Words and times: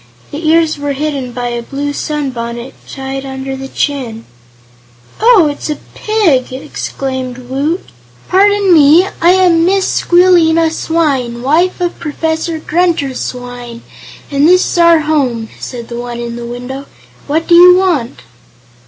The 0.31 0.47
ears 0.49 0.79
were 0.79 0.93
hidden 0.93 1.31
by 1.31 1.49
a 1.49 1.61
blue 1.61 1.93
sunbonnet 1.93 2.73
tied 2.89 3.23
under 3.23 3.55
the 3.55 3.67
chin. 3.67 4.25
"Oh; 5.21 5.47
it's 5.47 5.69
a 5.69 5.75
pig!" 5.93 6.51
exclaimed 6.51 7.37
Woot. 7.37 7.85
"Pardon 8.27 8.73
me; 8.73 9.07
I 9.21 9.29
am 9.33 9.63
Mrs. 9.63 10.03
Squealina 10.07 10.71
Swyne, 10.71 11.43
wife 11.43 11.79
of 11.79 11.99
Professor 11.99 12.57
Grunter 12.57 13.13
Swyne, 13.13 13.81
and 14.31 14.47
this 14.47 14.65
is 14.71 14.77
our 14.79 15.01
home," 15.01 15.49
said 15.59 15.87
the 15.87 15.99
one 15.99 16.19
in 16.19 16.35
the 16.35 16.47
window. 16.47 16.87
"What 17.27 17.45
do 17.47 17.53
you 17.53 17.75
want?" 17.77 18.21